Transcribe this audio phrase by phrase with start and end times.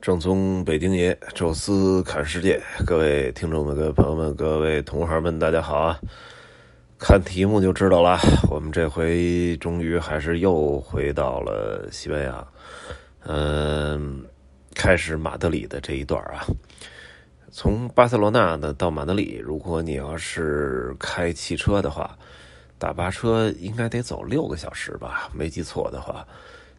[0.00, 5.98] 正宗北京爷，宙斯看世界，各位听众们、各位朋友们、各位同行们，大家好啊！
[7.00, 8.16] 看题目就知道了，
[8.48, 12.46] 我们这回终于还是又回到了西班牙，
[13.24, 14.24] 嗯，
[14.72, 16.46] 开始马德里的这一段啊。
[17.50, 22.16] 从巴塞罗那呢到马德里，如果你要是开汽车的话，
[22.78, 25.28] 大巴车应该得走六个小时吧？
[25.34, 26.24] 没记错的话，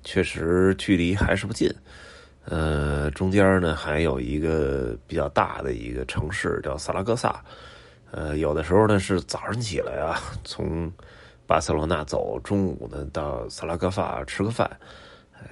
[0.05, 1.69] 确实距离还是不近。
[2.49, 7.43] 呃，中间呢还有一个比较大的一个城市叫萨拉戈萨，
[8.09, 10.91] 呃，有的时候呢是早上起来啊，从
[11.45, 14.67] 巴塞罗那走，中午呢到萨拉戈萨吃个饭，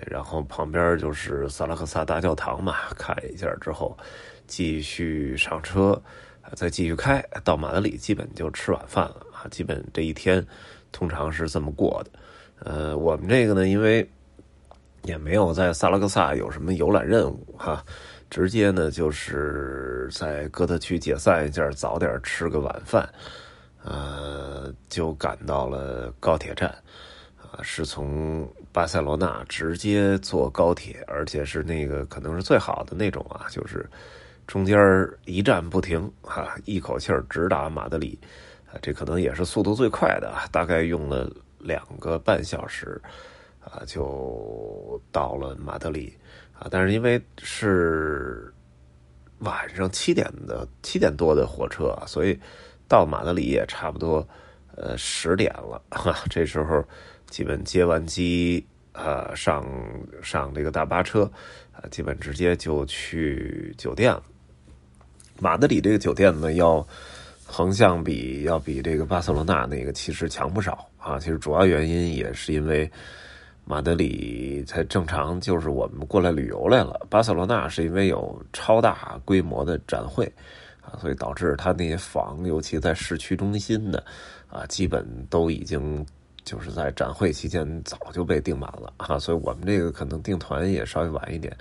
[0.08, 3.96] 然后旁边就是萨拉戈萨大教堂嘛，看一下之后，
[4.48, 6.02] 继续上车，
[6.56, 10.44] 再继续开到马德里，基本就吃晚饭了啊，基本这一天
[10.92, 12.12] 通常是这么过的。
[12.60, 14.10] 呃，我们这个呢，因为。
[15.08, 17.82] 也没有在萨拉戈萨有什么游览任务哈，
[18.30, 23.08] 直接呢就是在哥特区解散一下，早点吃个晚饭，
[23.86, 26.68] 呃，就赶到了高铁站，
[27.42, 33.90] 啊，是从巴塞罗那直接坐高铁，而且是那个可能是最好的那种啊，就是
[34.46, 34.78] 中间
[35.24, 38.20] 一站不停哈，一口气直达马德里，
[38.70, 43.02] 啊，这可能也是速度最快的，大概用了两个半小时。
[43.70, 46.16] 啊，就到了马德里
[46.58, 48.54] 啊，但是因为是
[49.40, 52.40] 晚上七点的七点多的火车，所以
[52.88, 54.26] 到马德里也差不多
[54.74, 56.16] 呃十点了哈。
[56.30, 56.82] 这时候
[57.30, 59.68] 基本接完机啊，上
[60.24, 61.30] 上这个大巴车
[61.74, 64.24] 啊，基本直接就去酒店了。
[65.40, 66.88] 马德里这个酒店呢，要
[67.46, 71.20] 横向比要比这个巴塞罗那那个其实强不少啊。
[71.20, 72.90] 其实主要原因也是因为。
[73.70, 77.06] 马德里才正常，就是我们过来旅游来了。
[77.10, 80.26] 巴塞罗那是因为有超大规模的展会
[80.82, 84.02] 啊，所以导致他那些房，尤其在市区中心的
[84.50, 86.06] 啊，基本都已经
[86.46, 89.20] 就是在展会期间早就被订满了啊。
[89.20, 91.54] 所以我们这个可能订团也稍微晚一点，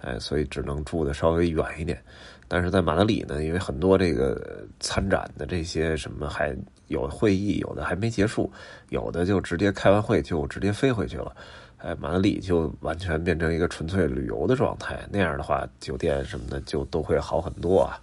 [0.00, 2.00] 哎，所以只能住的稍微远一点。
[2.48, 8.50] 但是在马德里呢，因为很多这个参展的这些什么还有会议，有的还没结束，
[8.90, 11.34] 有的就直接开完会就直接飞回去了，
[11.78, 14.96] 哎，马德里就完全变成一个纯粹旅游的状态。
[15.10, 18.00] 那样的话，酒店什么的就都会好很多啊。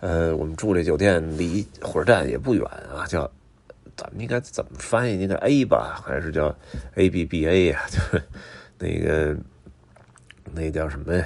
[0.00, 3.30] 呃，我们住这酒店离火车站也不远啊，叫
[3.96, 5.16] 咱们应该怎么翻译？
[5.16, 6.52] 那个 A 吧，还是叫
[6.96, 7.80] A B B A 呀？
[7.90, 8.22] 就是
[8.76, 9.36] 那个
[10.54, 11.24] 那叫什么呀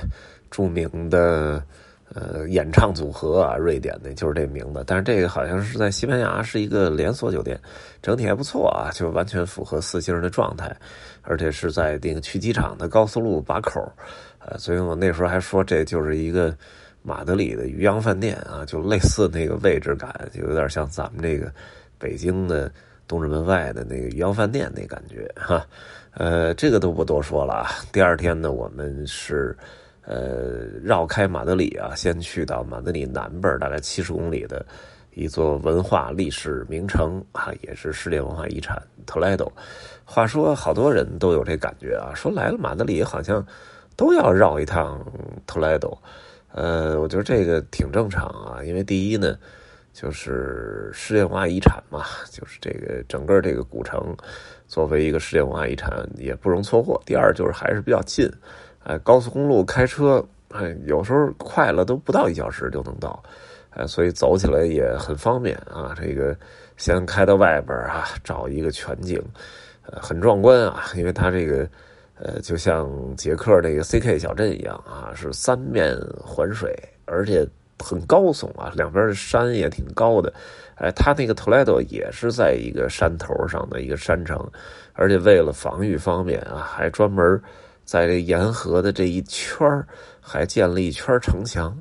[0.51, 1.63] 著名的。
[2.15, 4.85] 呃，演唱组合啊，瑞典的，就是这名字。
[4.87, 7.59] 但是这个好像是在西班牙是一个连锁酒店，
[8.03, 10.77] 整体还不错啊，就完全符合四星的状态，
[11.23, 13.81] 而且是在那个去机场的高速路把口
[14.41, 16.55] 呃，所以我那时候还说这就是一个
[17.01, 21.51] 马德里的渔洋饭店啊，就类似那个位置感，就有点像咱们这个
[21.99, 22.71] 北京的
[23.13, 25.67] 东直门外的那个渔洋饭店那感觉哈。
[26.15, 27.71] 呃，这个都不多说了啊。
[27.93, 29.57] 第二天呢，我们是。
[30.05, 34.67] 呃，绕开马德里啊，先去到马德里南边大概七十公里的
[35.15, 39.51] 一座文化历史名城啊，也是世界文化遗产特莱多。
[40.05, 43.47] 话说，好多人都有这感觉啊，说来了马德里好像
[43.95, 45.01] 都要绕一趟
[45.47, 45.97] 特莱多。
[46.51, 49.39] 呃，我觉得这个挺正常啊，因为第一呢，
[49.93, 54.17] 就是世界文化遗产嘛， 就是这个整个这个古城
[54.67, 57.01] 作为一个世界文化遗产也不容错过。
[57.05, 58.31] 第二就是还是比较近。
[58.85, 63.23] 哎，高速公路开车，哎，有时候快了都不到一小时就能到，
[63.71, 65.95] 哎，所以走起来也很方便啊。
[65.97, 66.37] 这个
[66.77, 69.23] 先开到外边啊，找一个全景，
[69.87, 70.83] 呃，很壮观啊。
[70.97, 71.69] 因为它这个，
[72.17, 77.47] 呃，就像捷克那个 CK 小镇一样啊，是三面环水，而且
[77.83, 80.33] 很高耸啊，两边的山也挺高的。
[80.77, 84.39] 哎，它那个特莱多也是在一个山头上的一个山城，
[84.95, 87.43] 而且为了防御方便啊，还专门。
[87.85, 89.67] 在这沿河的这一圈
[90.21, 91.77] 还建了一圈城墙，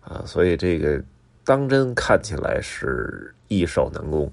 [0.00, 1.02] 啊，所以这个
[1.46, 4.30] 当真看起来是易守难攻。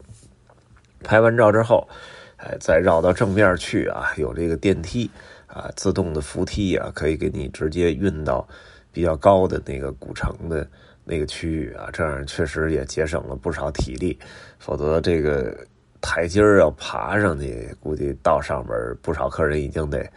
[1.02, 1.88] 拍完照之后，
[2.36, 5.10] 哎，再绕到正面去啊，有这个电梯
[5.48, 8.46] 啊，自动的扶梯啊，可以给你直接运到
[8.92, 10.68] 比较高的那个古城的
[11.06, 14.18] 那个区域啊，这样确实也节省了不少体力，
[14.60, 15.56] 否则这个
[16.02, 20.08] 台阶要爬上去，估计到上面不少客人已经得。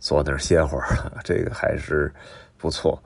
[0.00, 2.08] 坐那儿歇会儿了，这个还是
[2.56, 3.02] 不错。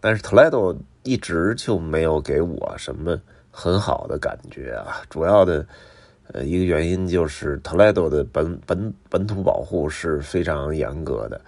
[0.00, 5.02] 但是特莱多一直就没有给我什么很好的感觉啊。
[5.10, 5.66] 主要的
[6.32, 11.38] 呃一个原因就是特莱多的本本本土保护是非常严格的，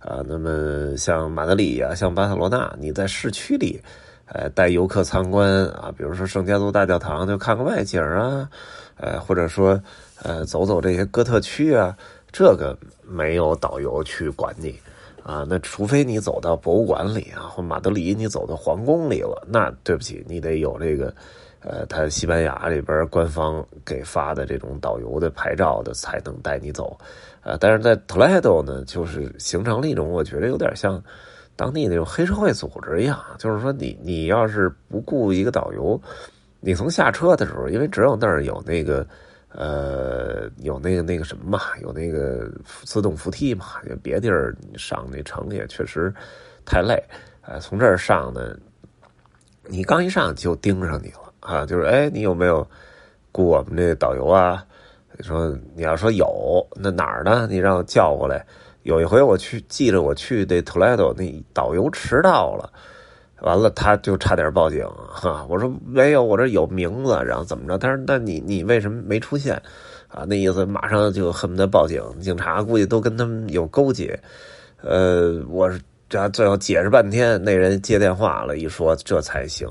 [0.00, 3.80] 啊，那么像马德里啊，像巴塞罗那，你在市区里，
[4.32, 8.48] 呃，带游客参观啊，比如说圣家族大教堂，就看个外景啊，
[8.96, 9.80] 呃，或者说
[10.22, 11.96] 呃，走走这些哥特区啊，
[12.32, 14.78] 这个没有导游去管你
[15.22, 15.44] 啊。
[15.48, 21.14] 那除非你走到博物馆里啊，或马德里你走到皇宫里了，那对不起，你得有这个。
[21.62, 26.98] 呃，他西班牙这边官方给发的这种导游的牌照的才能带你走，
[27.42, 30.94] 呃，但是在特莱多呢，就是形成了一种我觉得有点像
[31.60, 36.00] 当地那种黑社会组织一样，就是说你你要是不雇一个导游，
[36.58, 39.06] 你从下车的时候，因为只有那儿有那个
[39.52, 42.50] 呃有那个那个什么嘛，有那个
[42.84, 43.66] 自动扶梯嘛，
[44.02, 46.10] 别地儿上那城也确实
[46.64, 46.98] 太累，
[47.42, 48.56] 呃，从这儿上呢，
[49.66, 51.30] 你刚一上就盯上你了。
[51.40, 52.66] 啊，就是哎，你有没有
[53.32, 54.64] 雇我们这导游啊？
[55.20, 57.46] 说你要说有，那哪儿呢？
[57.50, 58.46] 你让我叫过来。
[58.82, 62.70] 有一回我去，记着我去那图莱多，那导游迟到了，
[63.42, 65.46] 完了他就差点报警哈。
[65.48, 67.78] 我说没有，我这有名字，然后怎么着？
[67.78, 69.54] 他说那你你为什么没出现？
[70.08, 74.18] 啊，那意思马上就恨不得报警，警察估计都跟他们有勾结。
[74.82, 75.70] 呃，我
[76.08, 79.68] 这最后解释半天，那人接电话了，一说这才行。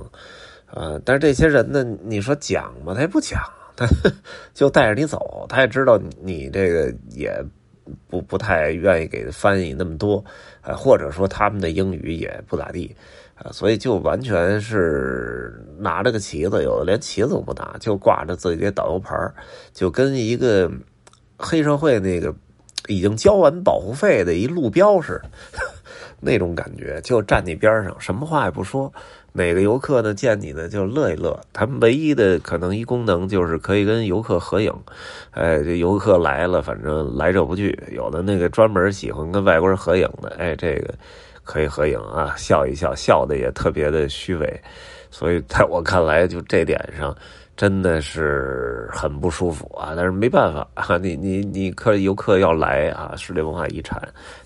[0.68, 2.94] 啊，但是这些人呢，你说讲吗？
[2.94, 3.42] 他也不讲，
[3.76, 3.86] 他
[4.54, 5.46] 就带着你走。
[5.50, 7.44] 他也知道你这个也
[8.08, 10.24] 不不太愿意给翻译那么多，
[10.62, 12.96] 呃，或者说他们的英语也不咋地，
[13.36, 19.16] 啊，所以就完全是拿着个旗子，有的连旗子都不拿，就挂着自己的导游牌
[19.74, 20.72] 就跟一个
[21.38, 22.34] 黑社会那个
[22.88, 25.22] 已经交完保护费的一路标似
[25.52, 25.60] 的，
[26.20, 28.92] 那种感觉，就站你边上，什么话也不说。
[29.32, 34.74] 每个游客呢见你呢就乐一乐，他们唯一的可能一功能就是可以跟游客合影。
[35.32, 37.78] 哎，这游客来了，反正来者不拒。
[37.92, 40.94] 有的那个专门喜欢跟外国人合影的，哎， 这个
[41.44, 44.62] 可以合影啊，笑一笑，笑的也特别的虚伪。
[45.12, 47.16] 所以在我看来，就这点上
[47.56, 49.94] 真的是很不舒服啊。
[49.96, 54.02] 但是没办法啊，你你你客游客要来啊，世界文化遗产，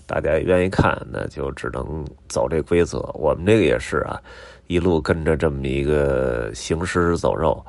[0.06, 2.98] 大家也愿意看，那就只能走这规则。
[3.14, 4.20] 我们这个也是啊。
[4.66, 7.64] 一路跟着这么一个行尸走肉，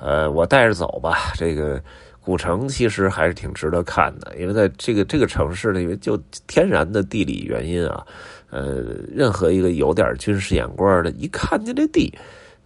[0.00, 1.32] 呃，我带着走吧。
[1.34, 1.80] 这个
[2.20, 6.16] 古城其实还是挺值得看的，因为在这个这个城市呢，因为就
[6.46, 8.06] 天然的地理原因啊，
[8.50, 8.82] 呃，
[9.14, 12.12] 任何一个有点军事眼光的，一看见这地，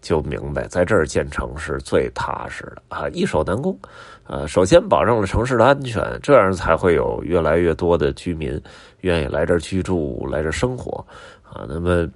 [0.01, 3.77] 就明白在这儿建城是最踏实的啊，易守难攻。
[4.29, 8.61] 呃，首先保证了城市的安全，这样才会有越来越多的居民
[9.01, 11.05] 愿意来这儿居住、来这儿生活
[11.43, 11.67] 啊。
[11.69, 12.09] 那么。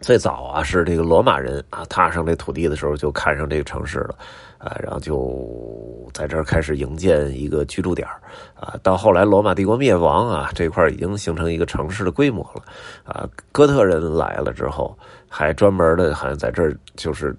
[0.00, 4.16] 最早啊，是这个罗马人啊，踏上这土地的时候就看上这个城市了，
[4.58, 8.06] 啊，然后就在这儿开始营建一个居住点
[8.54, 8.74] 啊。
[8.82, 12.62] 到后来罗马帝国灭亡啊，这块已经形成一个城市的规模了，
[13.04, 14.94] 啊，哥特人来了之后，
[15.28, 17.34] 还专门的好像在这儿就是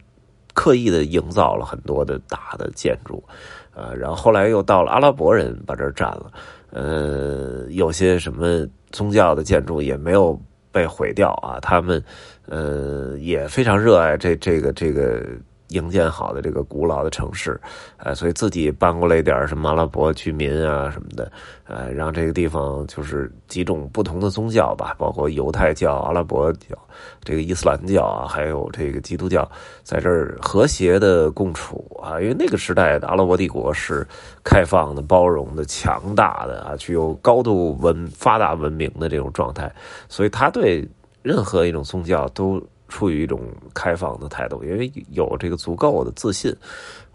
[0.55, 3.23] 刻意的营造了很多的大的建筑，
[3.75, 6.31] 啊，然后后来又到了阿拉伯人把这儿占了，
[6.71, 10.39] 呃，有些什么宗教的建筑也没有。
[10.75, 11.57] 被毁掉啊！
[11.61, 12.03] 他们，
[12.47, 15.25] 呃，也非常热爱这这个这个
[15.69, 17.59] 营建好的这个古老的城市，
[17.97, 21.31] 呃，所以自己搬过来一点什么阿拉伯居民啊什么的，
[21.65, 26.77] 呃，让这个地方就是几种不同的宗教吧，包括犹太教、阿拉伯教、
[27.23, 29.49] 这个伊斯兰教啊，还有这个基督教，
[29.81, 32.21] 在这儿和谐的共处啊。
[32.21, 34.07] 因为那个时代的阿拉伯帝国是
[34.43, 39.73] 开放的、包容的、强大的啊，具有高度文发达文明的这种状态，
[40.07, 40.87] 所以他对
[41.23, 42.61] 任何一种宗教都。
[42.87, 43.41] 处于一种
[43.73, 46.55] 开放的态度，因为有这个足够的自信，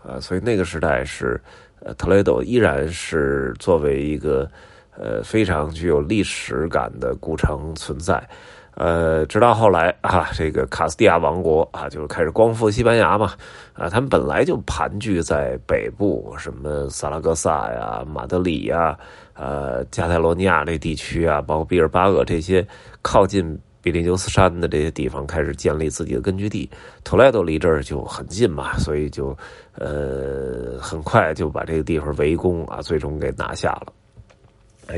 [0.02, 1.40] 呃，所以那个时代是，
[1.80, 4.50] 呃，特雷多依然是作为一个
[4.96, 8.20] 呃非常具有历史感的古城存在，
[8.74, 13.32] 呃，直到后来啊，这个卡斯蒂亚王国啊，就是开始光复西班牙嘛，
[13.72, 18.98] 啊，他们本来就盘踞在北部，什么萨拉戈萨呀、马德里呀、
[19.34, 22.66] 呃，加泰罗尼亚这地区啊，包括毕尔巴鄂这些
[23.02, 23.56] 靠近。
[23.82, 26.68] 比利牛斯山的这些地方开始建立自己的根据地，
[27.02, 29.36] 托莱多离这儿就很近嘛，所以就
[29.74, 33.92] 呃很快就把这个地方围攻啊，最终给拿下了。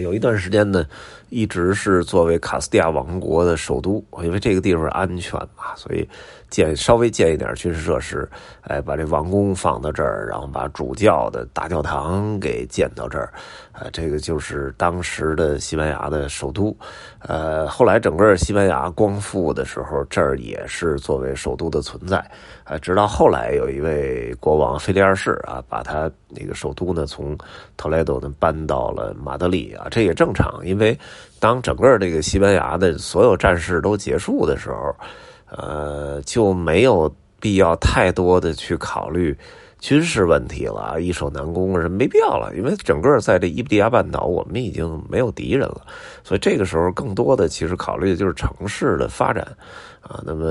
[0.01, 0.87] 有一段时间呢，
[1.29, 6.09] 一直是作为卡斯蒂亚王国的首都，因为这个地方安全嘛，所以。
[6.53, 8.29] 建稍微建一点军事设施，
[8.61, 13.33] 哎，把这王宫放到这儿，然后把主教的大教堂给建到这儿，
[13.73, 16.77] 呃，这个就是当时的西班牙的首都。
[17.21, 22.23] 呃，后来整个西班牙光复的时候，这儿也是作为首都的存在。
[22.65, 27.35] 呃，直到后来有一位国王菲利二世啊，把他那个首都呢从
[27.79, 30.99] 托莱多呢搬到了马德里啊，这也正常，因为
[31.41, 34.95] 当整个这个西班牙的所有战事都结束的时候，
[35.51, 39.37] 呃，就没有必要太多的去考虑
[39.81, 45.83] 军事问题了，易守难攻是没必要了，因为整个在这伊比利亚半岛，我们已经没有敌人了，
[46.23, 49.47] 所以这个时候更多的其实考虑的就是城市的发展。
[50.03, 50.47] 啊，那么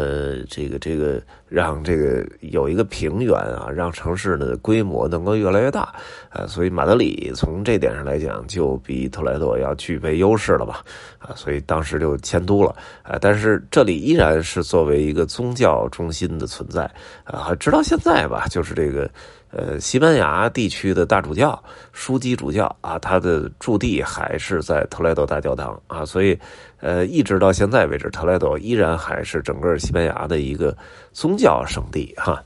[0.50, 5.94] 这个这个让这个有一个平原啊，让城市的规模能够越来越大，
[6.30, 10.84] 啊，所以马德里从这点上来讲就比特莱多要具备优势了吧，
[11.20, 16.90] 啊，所以当时就迁都了，啊，但是这里依然是作为一个宗教中心的存在，
[17.26, 19.10] 啊，直到现在吧，就是这个。
[19.52, 21.62] 呃，西班牙地区的大主教
[21.94, 26.40] 枢机主教啊，他的驻地还是在特莱多大教堂啊，所以，
[26.80, 30.76] 呃，一直到现在为止，特莱多依然还是整个西班牙的一个
[31.12, 32.42] 宗教圣地哈。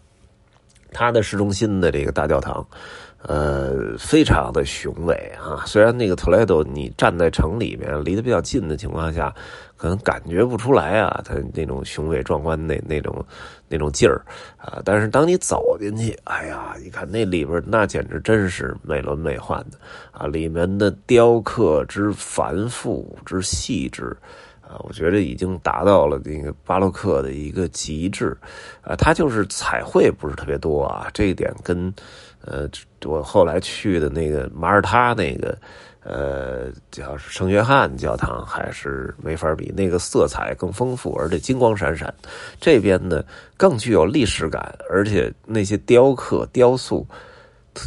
[0.92, 2.66] 它的市中心的这个大教堂。
[3.28, 5.66] 呃，非常的雄伟啊！
[5.66, 9.34] 虽然那个特莱多，你站在城里面，离得比较近的情况下，
[9.76, 13.26] 可能感觉不出来啊，它那种雄伟壮观那那种
[13.68, 14.24] 那种劲儿
[14.58, 14.80] 啊。
[14.86, 19.80] 但是当你走进去，哎呀，你看那里边那简直真是美轮美奂的
[20.12, 20.28] 啊！
[20.28, 24.16] 里面的雕刻之繁复之细致
[24.62, 28.38] 啊，我觉得已经达到了那个巴洛克的一个极致
[28.84, 28.96] 啊。
[28.96, 31.92] 它就是彩绘不是特别多啊，这一点跟。
[32.46, 32.70] 呃，
[33.06, 35.58] 我后来去的那个马耳他那个，
[36.04, 39.74] 呃，叫圣约翰教堂，还是没法比。
[39.76, 42.14] 那个色彩更丰富，而且金光闪闪。
[42.62, 43.24] 这边呢
[43.58, 47.06] 更具有历史感，而且那些雕刻雕塑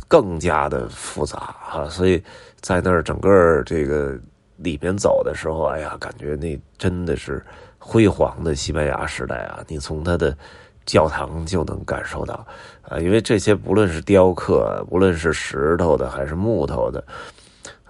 [0.09, 1.89] 更加的复杂啊。
[1.89, 2.23] 所以
[2.61, 4.19] 在那儿整个这个
[4.57, 7.45] 里面走的时候，哎呀，感觉那真的是
[7.79, 9.63] 辉煌的西班牙时代啊！
[9.69, 10.37] 你从它的。
[10.89, 12.35] 教堂就能感受到，
[12.81, 17.05] 啊，因为这些不论是雕刻，无论是石头的还是木头的，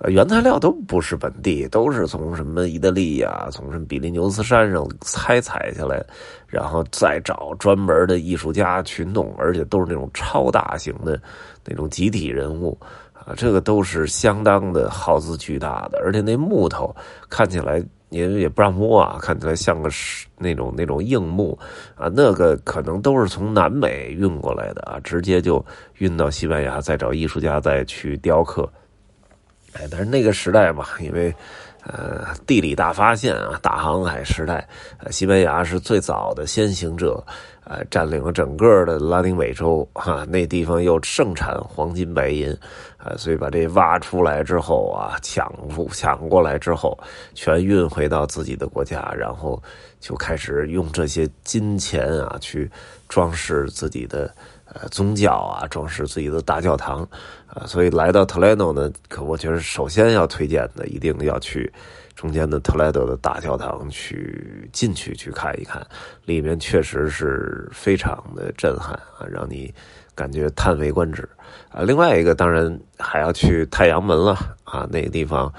[0.01, 6.05] 呃，原材料都不是本地，都是从什么意大利呀，从什么比利牛斯山上拆采下来，
[6.49, 11.21] 然后再找专门的艺术家去弄，而且都是那种超大型的
[11.65, 12.77] 那种集体人物，
[13.15, 16.93] 啊，这个都是相当的耗资巨大的，而且那木头
[17.31, 17.81] 看起来。
[18.11, 21.59] 也也不让摸啊，看起来像个是那种那种硬木
[21.95, 25.65] 啊，那个可能都是从南美运过来的啊，直接就
[25.99, 28.69] 运到西班牙，再找艺术家再去雕刻。
[29.75, 31.35] 哎，但是那个时代嘛，因为
[31.85, 34.67] 呃地理大发现啊，大航海时代，
[34.99, 37.25] 呃，西班牙是最早的先行者。
[37.71, 42.51] 呃，占领了整个的拉丁美洲，哈，那地方又盛产黄金白银，
[42.97, 45.53] 啊，所以把这挖出来之后啊，抢
[45.93, 46.99] 抢过来之后，
[47.35, 49.63] 全运回到自己的国家，然后
[50.01, 52.71] 就开始用这些金钱啊去
[53.07, 54.35] 装饰自己的
[54.75, 57.07] 呃宗教啊，装饰自己的大教堂，
[57.47, 61.73] 啊，所以来到特莱诺呢，可我觉得首先要推荐的，一定要去。
[62.15, 65.87] 中间的特莱德的大教堂去进去去看一看，
[66.25, 69.73] 里面确实是非常的震撼啊，让你
[70.17, 71.29] 感觉叹为观止
[71.71, 71.83] 啊。
[71.83, 75.55] 另外一个当然还要去太阳门了啊，那个地方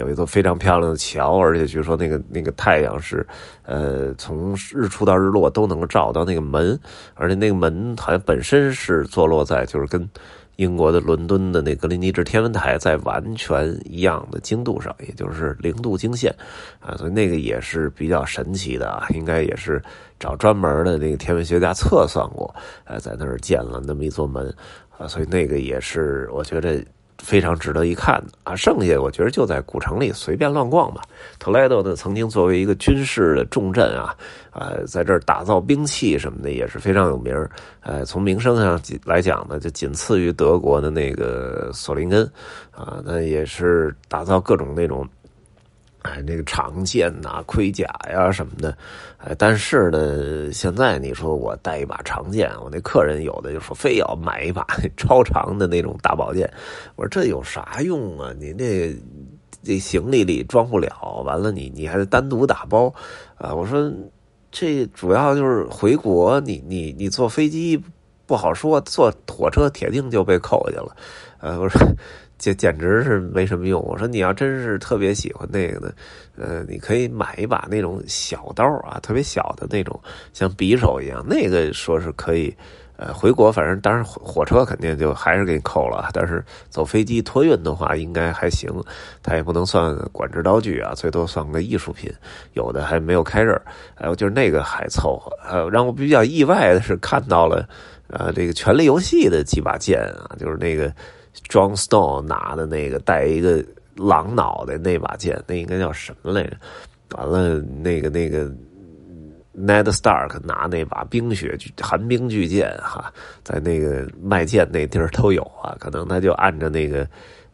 [0.00, 3.24] 有一座非常漂亮的桥，而且据说那个那个太阳是
[3.64, 6.76] 呃从日出到日落都能够照到那个门，
[7.14, 10.08] 而且那个门好像本身是坐落在就是跟。
[10.56, 16.30] 英国的伦敦的那格林尼治天文台在完全一样的经度上，也就是零度经线，
[16.80, 19.82] 啊，所以那个也是比较神奇的啊，应该也是
[20.18, 22.54] 找专门的那个天文学家测算过，
[22.84, 24.54] 呃，在那儿建了那么一座门，
[24.98, 26.84] 啊，所以那个也是我觉得。
[27.22, 28.56] 非常值得一看的啊！
[28.56, 31.02] 剩下我觉得就在古城里随便乱逛吧。
[31.38, 34.16] 特莱多呢，曾经作为一个军事的重镇啊，
[34.52, 37.34] 呃，在这儿打造兵器什么的也是非常有名
[37.82, 42.24] 呃，从名声上来讲呢，就仅次于德国的那个索林根
[42.72, 45.06] 啊，那也是打造各种那种。
[46.10, 48.76] 哎，那个长剑呐、盔甲呀什么的，
[49.18, 56.52] 哎，但是呢，现在你说我带一把长剑，我那客人有的就说非要买一把 超长的那种大宝剑，
[56.96, 58.32] 我说这有啥用啊？
[58.40, 58.92] 你那
[59.62, 62.92] 这行李里装不了，完了你你还得单独打包
[63.36, 63.54] 啊？
[63.54, 63.92] 我说
[64.50, 67.80] 这主要就是回国，你你你坐飞机
[68.26, 70.96] 不好说，坐火车铁定就被扣下了，
[71.38, 71.80] 呃，我说。
[72.40, 73.80] 简简直是没什么用。
[73.82, 75.94] 我说你要真是特别喜欢那个的，
[76.38, 80.00] 呃，你可以买一把那种小刀啊，特别小的那种，
[80.32, 81.22] 像匕首一样。
[81.28, 82.56] 那个说是可以，
[82.96, 88.72] 呃，回国反正当然火车肯定就还是给你扣了，但是走飞机托运的话应该还行。
[89.22, 92.10] 它也不能算管制刀具啊，最多算个艺术品。
[92.54, 93.54] 有的还没有开刃，
[93.94, 95.30] 还有，就是那个还凑合。
[95.46, 97.68] 呃，让我比较意外的是看到了，
[98.08, 100.90] 呃，这个《权力游戏》的几把剑啊，就是那个。
[101.48, 103.64] John Stone 拿的那个带一个
[103.96, 106.56] 狼脑袋那把剑，那应该叫什么来着？
[107.16, 108.50] 完了，那个那个
[109.56, 117.08] Ned Stark 拿那把冰雪寒冰巨剑哈，在那个卖剑那地儿都有啊，可能他就按着那个。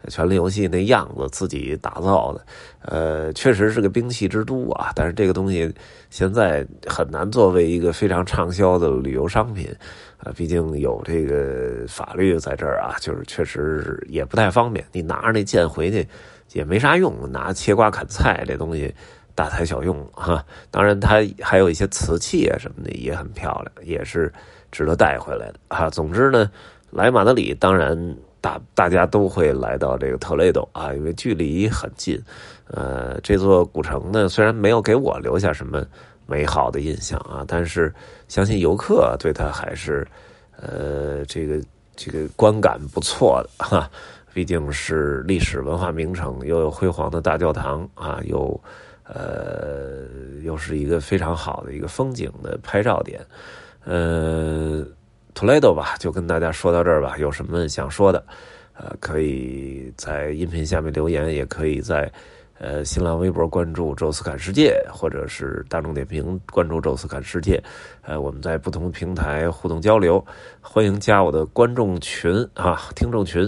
[0.08, 2.46] 权力游戏那样子自己打造的，
[2.82, 4.90] 呃，确实是个兵器之都啊。
[4.94, 5.72] 但是这个东西
[6.10, 9.68] 现在很难作为一个非常畅销的旅游商品
[10.18, 14.84] 啊，毕竟有这个法律在这儿啊，就是确实也不太方便。
[14.92, 16.06] 你拿着那剑回去
[16.52, 18.94] 也没啥用，拿切瓜砍菜这东西
[19.34, 20.44] 大材小用哈。
[20.70, 24.32] 当然，它还有一些瓷器啊什么的也很漂亮，也是
[24.70, 25.90] 值得带回来的啊。
[25.90, 26.50] 总之呢，
[26.90, 28.16] 来马德里当然。
[28.46, 32.16] 大大家都会来到这个特雷多啊，因为距离很近。
[32.68, 35.84] 呃，这座古城呢，虽然没有给我留下什么
[36.26, 37.92] 美好的印象啊，但是
[38.28, 40.06] 相信游客对它还是
[40.60, 41.60] 呃这个
[41.96, 43.90] 这个观感不错的哈。
[44.32, 48.60] 毕竟是历史文化名城，又有辉煌的大教堂啊，又
[49.02, 50.06] 呃
[50.44, 53.20] 又是一个非常好的一个风景的拍照点，
[53.84, 54.86] 呃。
[55.36, 57.14] 图雷多吧，就跟大家说到这儿吧。
[57.18, 58.24] 有什么想说的，
[58.72, 62.10] 呃，可以在音频下面留言，也可以在
[62.58, 67.62] 呃新浪微博关注“宙斯看世界”，或者是大众点评关注“宙斯看世界”。
[68.00, 70.24] 呃，我们在不同平台互动交流，
[70.62, 73.42] 欢迎加我的观众群啊，听众群。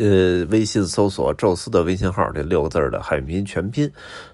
[0.00, 3.86] 呃，微信搜索“宙斯”的微信号，这六个字的汉语拼音全拼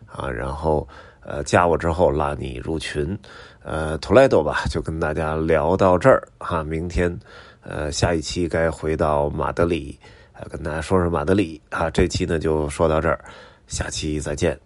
[0.06, 0.87] 啊，然后
[1.25, 3.19] 呃加我之后拉你入群。
[3.62, 6.62] 呃，图莱多吧，就跟大家聊到这儿哈。
[6.62, 7.19] 明天，
[7.62, 9.99] 呃，下一期该回到马德里，
[10.35, 11.90] 呃，跟大家说说马德里啊。
[11.90, 13.25] 这期呢就说到这儿，
[13.66, 14.63] 下期再见。